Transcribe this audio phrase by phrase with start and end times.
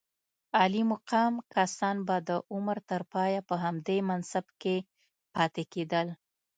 [0.57, 4.75] عالي مقام کسان به د عمر تر پایه په همدې منصب کې
[5.33, 6.07] پاتې کېدل.